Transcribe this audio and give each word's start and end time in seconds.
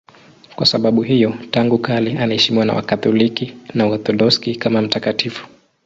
Kwa 0.55 0.65
sababu 0.65 1.01
hiyo 1.01 1.33
tangu 1.51 1.77
kale 1.77 2.17
anaheshimiwa 2.17 2.65
na 2.65 2.73
Wakatoliki 2.73 3.57
na 3.73 3.85
Waorthodoksi 3.85 4.55
kama 4.55 4.81
mtakatifu. 4.81 5.47